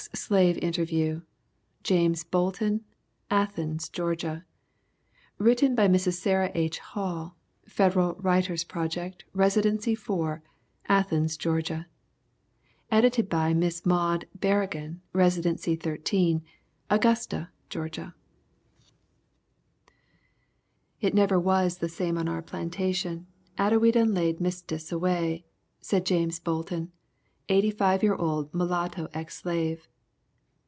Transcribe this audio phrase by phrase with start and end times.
[0.09, 1.21] EX SLAVE INTERVIEW
[1.83, 2.81] JAMES BOLTON
[3.29, 4.43] Athens, Georgia
[5.37, 6.13] Written by: Mrs.
[6.13, 6.79] Sarah H.
[6.79, 10.41] Hall Federal Writers' Project Residency 4
[10.89, 11.85] Athens, Georgia
[12.89, 16.41] Edited by: Miss Maude Barragan Residency 13
[16.89, 18.15] Augusta, Georgia
[20.99, 25.45] "It never was the same on our plantation atter we done laid Mistess away,"
[25.79, 26.91] said James Bolton,
[27.49, 29.87] 85 year old mulatto ex slave.